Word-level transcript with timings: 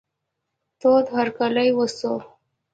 تود 0.79 1.05
هرکلی 1.15 1.69
وسو. 1.77 2.13